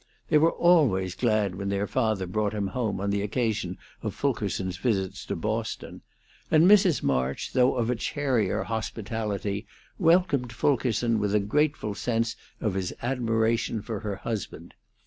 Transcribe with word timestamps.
They 0.29 0.39
were 0.39 0.53
always 0.53 1.13
glad 1.13 1.53
when 1.53 1.69
their 1.69 1.85
father 1.85 2.25
brought 2.25 2.55
him 2.55 2.65
home 2.69 2.99
on 2.99 3.11
the 3.11 3.21
occasion 3.21 3.77
of 4.01 4.15
Fulkerson's 4.15 4.77
visits 4.77 5.23
to 5.27 5.35
Boston; 5.35 6.01
and 6.49 6.65
Mrs. 6.67 7.03
March, 7.03 7.53
though 7.53 7.75
of 7.75 7.91
a 7.91 7.95
charier 7.95 8.63
hospitality, 8.63 9.67
welcomed 9.99 10.53
Fulkerson 10.53 11.19
with 11.19 11.35
a 11.35 11.39
grateful 11.39 11.93
sense 11.93 12.35
of 12.59 12.73
his 12.73 12.95
admiration 13.03 13.83
for 13.83 13.99
her 13.99 14.15
husband. 14.15 14.73